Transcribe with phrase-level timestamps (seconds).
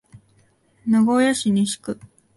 [0.83, 1.99] 名古屋市西区